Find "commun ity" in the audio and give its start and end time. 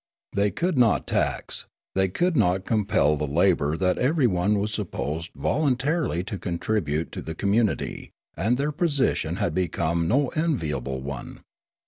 7.35-8.09